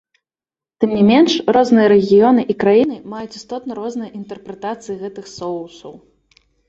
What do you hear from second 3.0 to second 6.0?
маюць істотна розныя інтэрпрэтацыі гэтых соусаў.